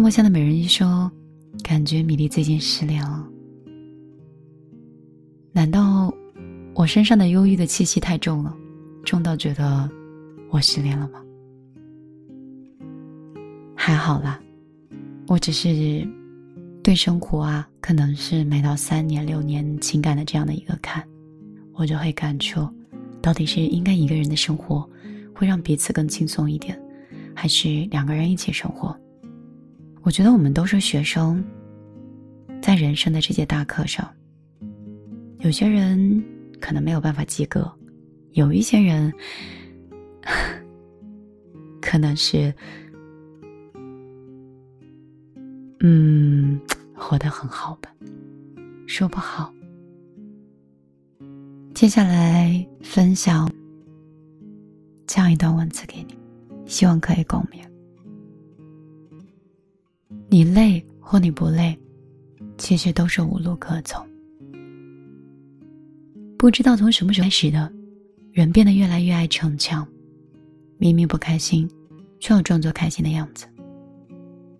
[0.00, 1.12] 泡沫下的美人鱼说
[1.62, 3.28] ：“感觉米粒最近失恋了。
[5.52, 6.10] 难道
[6.74, 8.56] 我身上的忧郁的气息太重了，
[9.04, 9.86] 重到觉得
[10.48, 11.20] 我失恋了吗？
[13.76, 14.40] 还好啦，
[15.28, 16.08] 我只是
[16.82, 21.06] 对生活啊，可能是每到三年六年情感的这样的一个坎，
[21.74, 22.66] 我就会感触，
[23.20, 24.88] 到底是应该一个人的生活
[25.34, 26.80] 会让彼此更轻松一点，
[27.34, 28.98] 还是两个人一起生活？”
[30.02, 31.44] 我觉得我们都是学生，
[32.62, 34.10] 在人生的这节大课上，
[35.40, 36.24] 有些人
[36.58, 37.70] 可能没有办法及格，
[38.32, 39.12] 有一些人
[41.82, 42.52] 可能是，
[45.80, 46.58] 嗯，
[46.94, 47.94] 活得很好吧，
[48.86, 49.52] 说不好。
[51.74, 53.50] 接下来分享
[55.06, 56.18] 这样一段文字给你，
[56.66, 57.69] 希望可以共鸣。
[60.32, 61.76] 你累或你不累，
[62.56, 64.00] 其实都是无路可走。
[66.38, 67.70] 不知道从什么时候开始的，
[68.30, 69.84] 人变得越来越爱逞强，
[70.78, 71.68] 明明不开心，
[72.20, 73.44] 却要装作开心的样子。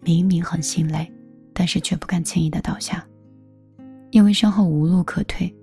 [0.00, 1.08] 明明很心累，
[1.52, 3.06] 但是却不敢轻易的倒下，
[4.10, 5.54] 因为身后无路可退，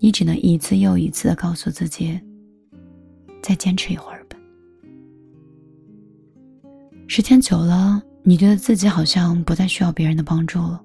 [0.00, 2.20] 你只能一次又一次的告诉自己，
[3.40, 4.36] 再坚持一会儿吧。
[7.06, 8.02] 时间久了。
[8.22, 10.80] 你觉得自己好像不再需要别人的帮助了，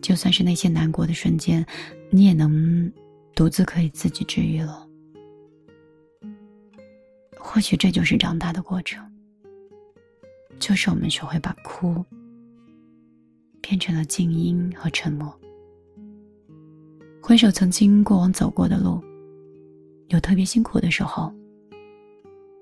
[0.00, 1.64] 就算是那些难过的瞬间，
[2.10, 2.90] 你也能
[3.34, 4.86] 独自可以自己治愈了。
[7.38, 9.04] 或许这就是长大的过程，
[10.58, 12.04] 就是我们学会把哭
[13.60, 15.32] 变成了静音和沉默。
[17.22, 19.02] 回首曾经过往走过的路，
[20.08, 21.32] 有特别辛苦的时候，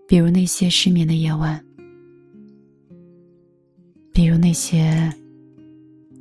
[0.06, 1.64] 比如那些失眠的夜晚。
[4.18, 5.14] 比如那些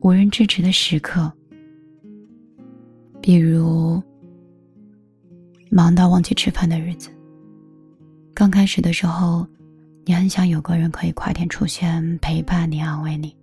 [0.01, 1.33] 无人支持的时刻，
[3.19, 3.99] 比如
[5.71, 7.09] 忙到忘记吃饭的日子。
[8.35, 9.47] 刚开始的时候，
[10.05, 13.35] 你很想有个人可以快点出现陪伴你、安慰你，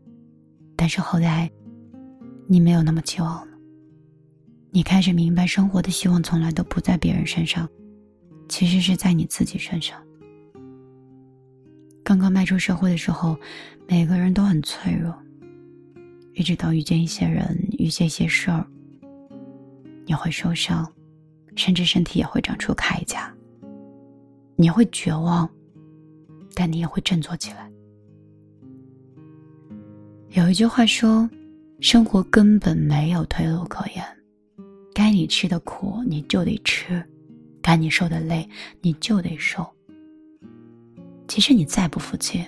[0.77, 1.51] 但是后来，
[2.47, 3.59] 你没有那么期望了。
[4.71, 7.69] 你开始明白，生活的希望从来都不在别人身上，
[8.49, 10.01] 其实是在你自己身上。
[12.05, 13.35] 刚刚迈出社会的时候，
[13.89, 15.13] 每个人都很脆弱。
[16.35, 18.67] 一直到遇见一些人，遇见一些事儿，
[20.05, 20.87] 你会受伤，
[21.57, 23.35] 甚至身体也会长出铠甲。
[24.57, 25.49] 你会绝望，
[26.55, 27.71] 但你也会振作起来。
[30.33, 31.29] 有一句话说
[31.81, 34.05] ：“生活根本没有退路可言，
[34.93, 37.03] 该你吃的苦你就得吃，
[37.63, 38.47] 该你受的累
[38.83, 39.67] 你就得受。”
[41.27, 42.45] 其实你再不服气，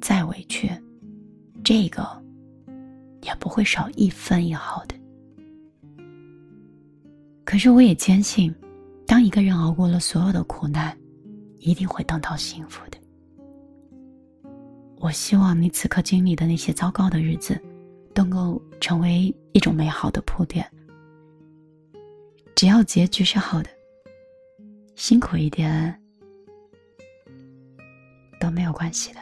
[0.00, 0.70] 再委屈，
[1.62, 2.06] 这个
[3.22, 4.94] 也不会少一分一毫的。
[7.44, 8.54] 可是我也坚信，
[9.06, 10.96] 当一个人熬过了所有的苦难，
[11.58, 12.98] 一定会等到幸福的。
[14.96, 17.60] 我希望你此刻经历的那些糟糕的日子，
[18.12, 20.68] 都能够成为一种美好的铺垫。
[22.56, 23.70] 只要结局是好的，
[24.96, 26.02] 辛苦一点。
[28.38, 29.20] 都没有关系的。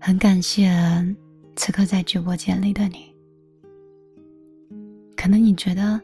[0.00, 0.68] 很感谢
[1.54, 3.12] 此刻在直播间里的你。
[5.16, 6.00] 可能你觉得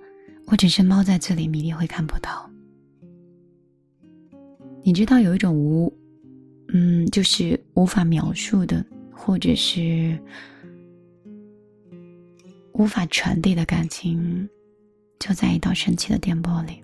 [0.46, 2.48] 我只是猫在这里，米粒会看不到。
[4.84, 5.92] 你知道有一种无，
[6.68, 10.16] 嗯，就是无法描述的，或者是
[12.72, 14.48] 无法传递的感情，
[15.18, 16.80] 就在一道神奇的电波里，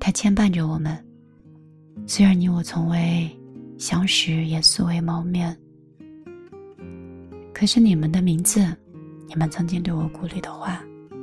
[0.00, 1.07] 它牵绊着我们。
[2.06, 3.30] 虽然你我从未
[3.76, 5.56] 相识，也素未谋面，
[7.52, 8.66] 可是你们的名字，
[9.26, 10.82] 你们曾经对我鼓励的话，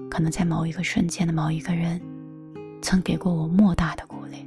[0.10, 2.00] 可能在某一个瞬间的某一个人，
[2.82, 4.38] 曾给过我莫大的鼓励。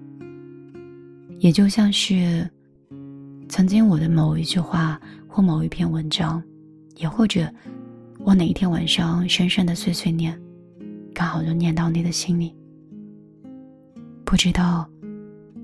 [1.38, 2.48] 也就像是，
[3.48, 6.42] 曾经我的某一句话或某一篇文章，
[6.96, 7.52] 也或者
[8.20, 10.40] 我哪一天晚上深深的碎碎念，
[11.12, 12.54] 刚好就念到你的心里，
[14.24, 14.88] 不知道。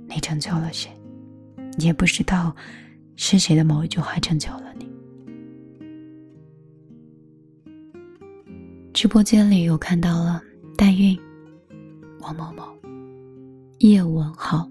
[0.08, 0.90] 你拯救了谁？
[1.78, 2.54] 也不知道
[3.16, 4.88] 是谁的某一句话拯救了你。
[8.92, 10.40] 直播间里有看到了
[10.76, 11.18] 代孕，
[12.20, 12.62] 王某某，
[13.80, 14.70] 叶文浩，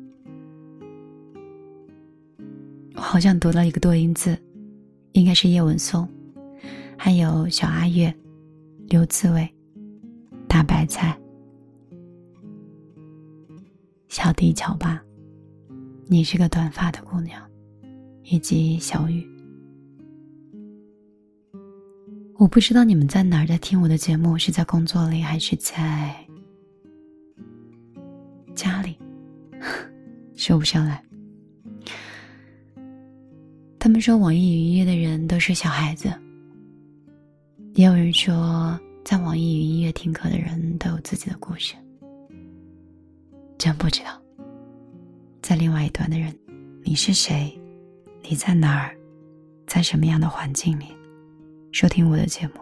[2.95, 4.37] 我好像读了一个多音字，
[5.11, 6.07] 应该是叶文松，
[6.97, 8.15] 还有小阿月，
[8.87, 9.47] 刘刺猬，
[10.47, 11.19] 大白菜，
[14.07, 15.03] 小地桥吧。
[16.07, 17.41] 你是个短发的姑娘，
[18.23, 19.27] 以及小雨。
[22.37, 26.13] 我不知道你们在哪儿在听我的节目，是在工作里还是在
[28.53, 28.97] 家里，
[30.35, 31.03] 说不上来。
[33.79, 36.13] 他们说网易云音乐的人都是小孩子，
[37.75, 41.75] 也有人说在网易云音乐听歌的人都有自己的故事。
[43.57, 44.21] 真不知道，
[45.43, 46.33] 在另外一端的人，
[46.85, 47.53] 你是谁？
[48.21, 48.95] 你在哪儿？
[49.67, 50.85] 在什么样的环境里？
[51.73, 52.53] 收听我的节目，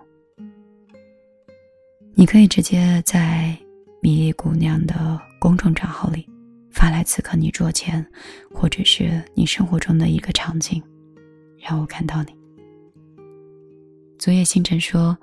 [2.16, 3.56] 你可以直接在
[4.02, 6.28] 米粒姑娘的公众账号里
[6.72, 8.04] 发来此刻你桌前，
[8.52, 10.82] 或者是你生活中的一个场景，
[11.60, 12.36] 让我看到你。
[14.18, 15.16] 昨夜星辰说，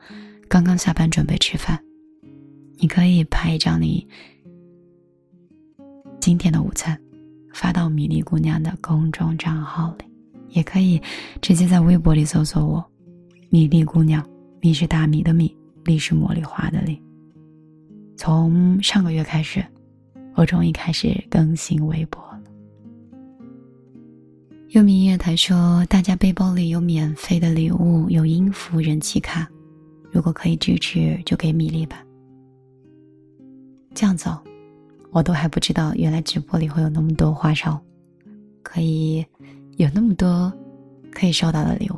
[0.48, 1.82] 刚刚下班准备吃饭，
[2.76, 4.06] 你可以拍一张你
[6.20, 7.00] 今天的午餐，
[7.58, 10.04] 发到米粒姑娘的公众账号里，
[10.50, 11.02] 也可以
[11.42, 12.84] 直接在微博里搜索我。
[13.50, 14.24] 米粒姑娘，
[14.60, 15.52] 米是大米的米，
[15.84, 17.02] 粒是茉莉花的粒。
[18.16, 19.60] 从上个月开始，
[20.36, 22.40] 我终于开始更新微博了。
[24.68, 29.48] 优米音乐台说，大家背包里有免费的礼物，有音符、人气卡，
[30.12, 32.04] 如果可以支持，就给米粒吧。
[33.96, 34.40] 这样子，哦，
[35.10, 37.80] 我都还不知道，原来直播里会有那么多花哨，
[38.62, 39.24] 可以
[39.76, 40.52] 有那么多
[41.12, 41.96] 可以收到的礼物。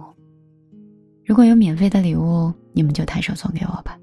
[1.25, 3.99] 如果有免费的礼物，你们就抬手送给我吧。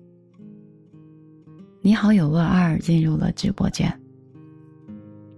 [1.82, 3.92] 你好，有问二进入了直播间。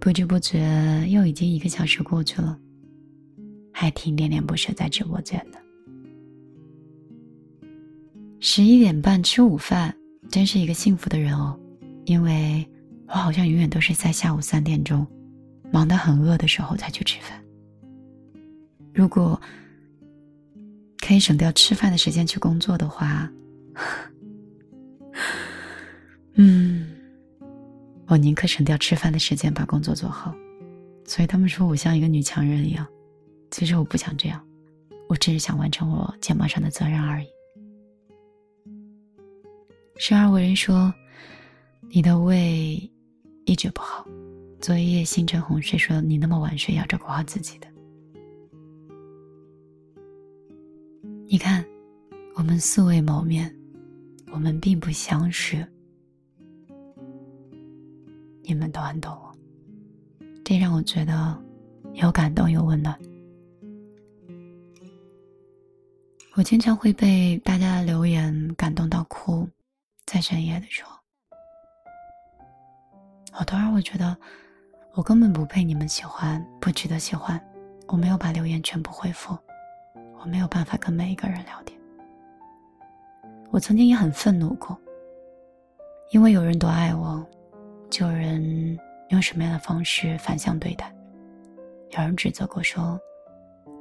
[0.00, 2.58] 不知不觉又已经一个小时过去了，
[3.72, 5.58] 还挺恋恋不舍在直播间的。
[8.40, 9.94] 十一点半吃午饭，
[10.28, 11.58] 真是一个幸福的人哦，
[12.06, 12.66] 因为
[13.10, 15.06] 我好像永远都是在下午三点钟，
[15.70, 17.42] 忙得很饿的时候才去吃饭。
[18.94, 19.40] 如果。
[21.02, 23.28] 可以省掉吃饭的时间去工作的话，
[26.34, 26.88] 嗯，
[28.06, 30.32] 我宁可省掉吃饭的时间把工作做好。
[31.04, 32.86] 所以他们说我像一个女强人一样，
[33.50, 34.40] 其实我不想这样，
[35.08, 37.26] 我只是想完成我肩膀上的责任而已。
[39.96, 40.94] 生而为人说，
[41.88, 42.88] 你的胃
[43.50, 44.06] 一直不好。
[44.60, 47.66] 昨夜星辰红睡说你那么晚睡要照顾好自己的。
[51.26, 51.64] 你看，
[52.36, 53.52] 我们素未谋面，
[54.30, 55.66] 我们并不相识，
[58.44, 59.36] 你们都很懂我，
[60.44, 61.36] 这让我觉得
[61.94, 62.96] 有感动有温暖。
[66.36, 69.48] 我经常会被大家的留言感动到哭，
[70.06, 70.99] 在深夜的时候，
[73.40, 74.14] 我突然会觉得，
[74.92, 77.40] 我根本不配你们喜欢，不值得喜欢，
[77.88, 79.34] 我没有把留言全部回复。
[80.20, 81.80] 我没有办法跟每一个人聊天。
[83.50, 84.78] 我曾经也很愤怒过，
[86.10, 87.26] 因为有人多爱我，
[87.88, 88.78] 就有人
[89.08, 90.94] 用什么样的方式反向对待。
[91.92, 93.00] 有人指责过说：“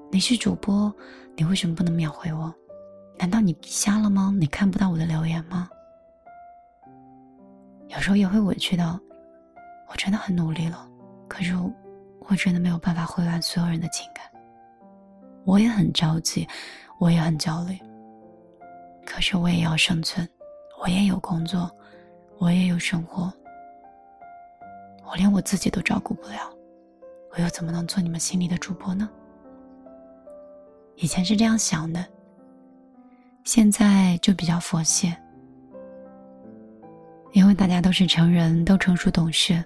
[0.10, 0.90] 你是主播，
[1.36, 2.56] 你为什么不能秒回我？
[3.18, 4.34] 难道你瞎了吗？
[4.40, 5.70] 你看不到我的留言吗？”
[7.90, 8.98] 有时候也会委屈到，
[9.89, 10.88] 我真的很努力了，
[11.27, 11.53] 可是
[12.19, 14.24] 我真的没有办法回完所有人的情感。
[15.46, 16.48] 我也很着急，
[17.00, 17.77] 我也很焦虑。
[19.05, 20.27] 可是我也要生存，
[20.79, 21.69] 我也有工作，
[22.38, 23.34] 我也有生活。
[25.10, 26.53] 我连我自己都照顾不了，
[27.31, 29.10] 我又怎么能做你们心里的主播呢？
[30.98, 32.05] 以前是这样想的，
[33.43, 35.12] 现在就比较佛系，
[37.31, 39.63] 因为大家都是成人，都成熟懂事，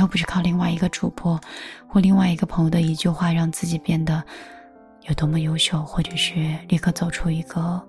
[0.00, 1.38] 都不是靠另外一个主播
[1.86, 4.24] 或另外一个朋友的一句话让自己变得。
[5.04, 6.34] 有多么优秀，或者是
[6.68, 7.82] 立刻走出一个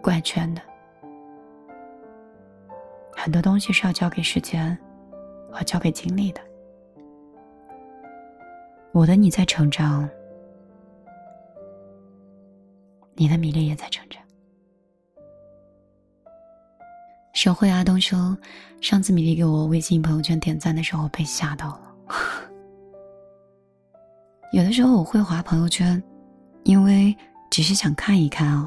[0.00, 0.62] 怪圈的，
[3.16, 4.78] 很多东西是要交给时间
[5.50, 6.40] 和交给精力的。
[8.92, 10.08] 我的你在成长，
[13.14, 14.23] 你的米粒也在成长。
[17.44, 18.34] 手绘阿东说，
[18.80, 21.94] 上次米粒给我微信朋友圈点赞的时候被吓到了。
[24.52, 26.02] 有的时候我会划朋友圈，
[26.62, 27.14] 因为
[27.50, 28.66] 只是想看一看哦，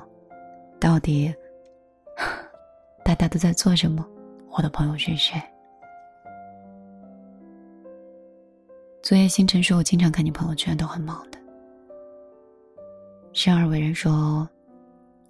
[0.80, 1.34] 到底
[3.04, 4.06] 大家都在做什么，
[4.52, 5.42] 我的朋友是谁。
[9.02, 11.40] 昨夜星辰说：“我经常看你朋友圈，都很忙的。”
[13.34, 14.48] 生而为人说：“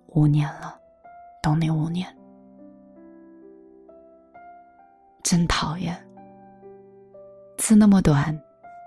[0.08, 0.78] 五年了，
[1.42, 2.14] 懂你五年，
[5.28, 5.94] 真讨厌。
[7.58, 8.34] 字那么短，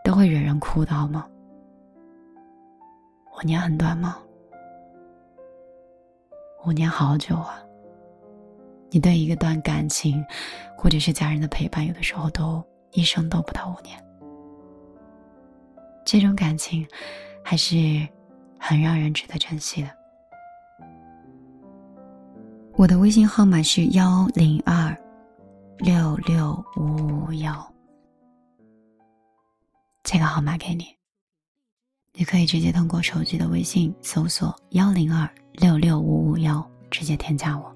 [0.03, 1.29] 都会惹人哭到吗？”
[3.37, 4.17] 五年很短吗？
[6.65, 7.61] 五年好久啊！
[8.89, 10.25] 你对一个段感情，
[10.79, 14.03] 或者是家人的陪伴，有的时候都一生都不到五年。
[16.07, 16.89] 这种感情，
[17.45, 17.77] 还是
[18.59, 19.91] 很让人值得珍惜的。
[22.77, 24.97] 我的微信号码是幺零二
[25.83, 27.75] 六六五五幺，
[30.03, 30.85] 这个号码给你。
[32.13, 37.75] 你可以直接通过手机的微信搜索幺零二六六五五幺，直接添加我。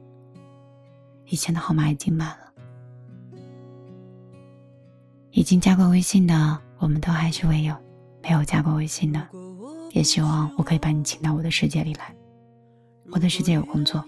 [1.29, 2.53] 以前的号码已经满了，
[5.31, 7.75] 已经加过微信的，我们都还是未有；
[8.23, 9.27] 没有加过微信的，
[9.93, 12.15] 也希望我可以把你请到我的世界里来。
[13.11, 14.05] 我的世界有工作，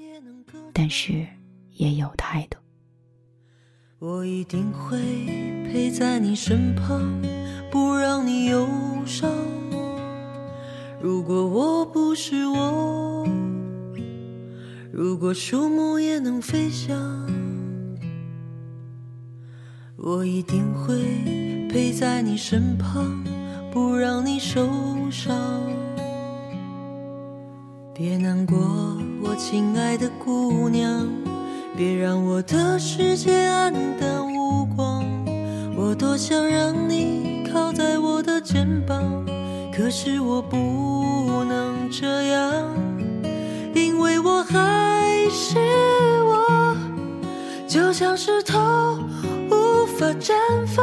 [0.75, 1.27] 但是
[1.71, 2.59] 也有态度。
[3.99, 4.99] 我一定会
[5.65, 7.19] 陪在你身旁，
[7.71, 8.69] 不让你忧
[9.07, 9.31] 伤。
[11.01, 13.27] 如果我不是我，
[14.93, 16.95] 如果树木也能飞翔，
[19.97, 21.01] 我一定会
[21.71, 23.25] 陪在你身旁，
[23.73, 24.69] 不让你受
[25.11, 25.63] 伤。
[27.95, 28.59] 别难过，
[29.23, 31.09] 我亲爱的姑娘，
[31.77, 35.05] 别让我的世界黯淡无光。
[35.77, 39.05] 我多想让你靠在我的肩膀。
[39.77, 42.75] 可是我不能这样，
[43.75, 45.59] 因为我还是
[46.25, 46.75] 我，
[47.69, 48.59] 就像石头
[49.51, 50.33] 无法绽
[50.67, 50.83] 放，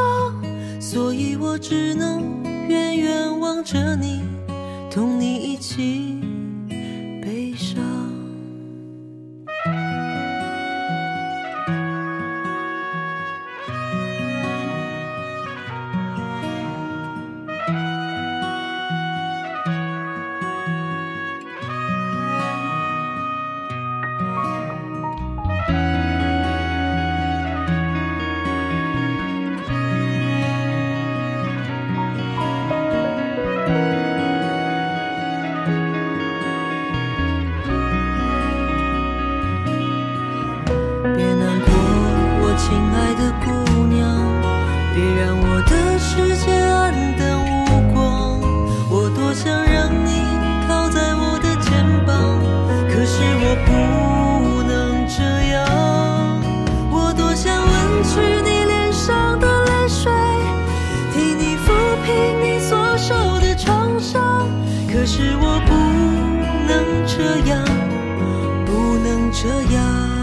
[0.80, 2.22] 所以我只能
[2.68, 4.22] 远远望着你，
[4.92, 6.13] 同你一起。
[42.66, 44.00] 亲爱的姑娘
[44.94, 48.40] 别让我的世界黯淡无光
[48.88, 50.22] 我多想让你
[50.66, 52.40] 靠在我的肩膀
[52.88, 55.60] 可是我不能这样
[56.90, 60.10] 我多想吻去你脸上的泪水
[61.12, 61.68] 替你抚
[62.02, 64.48] 平你所受的创伤
[64.90, 65.74] 可是我不
[66.66, 67.62] 能这样
[68.64, 70.13] 不能这样。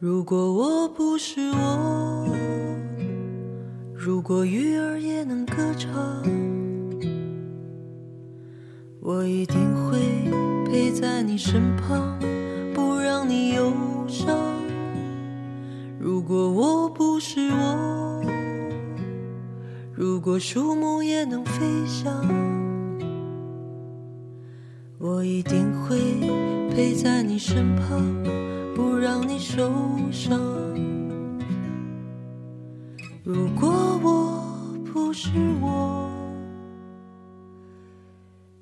[0.00, 2.28] 如果我不是我，
[3.92, 6.22] 如果鱼儿也能歌唱，
[9.00, 9.98] 我一定会
[10.70, 12.16] 陪在你身旁，
[12.72, 13.72] 不让你忧
[14.06, 14.38] 伤。
[15.98, 18.22] 如果我不是我，
[19.92, 22.24] 如果树木也能飞翔，
[24.98, 25.98] 我一定会
[26.70, 28.47] 陪在你身旁。
[28.78, 29.72] 不让你受
[30.12, 30.38] 伤。
[33.24, 33.68] 如果
[34.04, 35.30] 我不是
[35.60, 36.08] 我，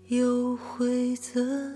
[0.09, 1.76] 又会怎？